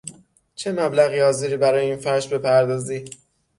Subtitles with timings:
[0.55, 3.05] چه مبلغی حاضری برای این فرش بپردازی؟